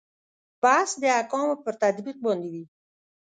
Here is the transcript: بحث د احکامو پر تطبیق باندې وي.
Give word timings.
بحث 0.61 0.89
د 1.01 1.03
احکامو 1.19 1.55
پر 1.63 1.73
تطبیق 1.83 2.17
باندې 2.25 2.49
وي. 2.53 2.63